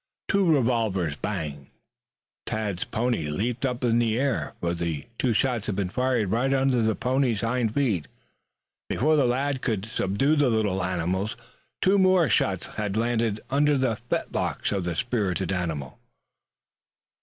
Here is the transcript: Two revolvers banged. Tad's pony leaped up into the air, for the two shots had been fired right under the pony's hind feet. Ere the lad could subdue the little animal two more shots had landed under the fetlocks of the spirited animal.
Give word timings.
Two 0.27 0.51
revolvers 0.51 1.15
banged. 1.15 1.67
Tad's 2.47 2.85
pony 2.85 3.27
leaped 3.27 3.67
up 3.67 3.83
into 3.83 3.99
the 3.99 4.19
air, 4.19 4.55
for 4.59 4.73
the 4.73 5.05
two 5.19 5.31
shots 5.31 5.67
had 5.67 5.75
been 5.75 5.91
fired 5.91 6.31
right 6.31 6.51
under 6.51 6.81
the 6.81 6.95
pony's 6.95 7.41
hind 7.41 7.75
feet. 7.75 8.07
Ere 8.89 8.97
the 8.99 9.25
lad 9.25 9.61
could 9.61 9.85
subdue 9.85 10.35
the 10.35 10.49
little 10.49 10.83
animal 10.83 11.29
two 11.83 11.99
more 11.99 12.27
shots 12.29 12.65
had 12.77 12.97
landed 12.97 13.41
under 13.51 13.77
the 13.77 13.97
fetlocks 14.09 14.71
of 14.71 14.85
the 14.85 14.95
spirited 14.95 15.51
animal. 15.51 15.99